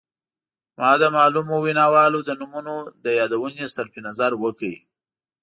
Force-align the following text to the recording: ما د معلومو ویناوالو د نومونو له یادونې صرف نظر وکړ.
ما 0.77 0.91
د 1.01 1.03
معلومو 1.17 1.55
ویناوالو 1.65 2.19
د 2.23 2.29
نومونو 2.39 2.75
له 3.03 3.11
یادونې 3.19 3.65
صرف 3.75 3.93
نظر 4.07 4.31
وکړ. 4.43 4.73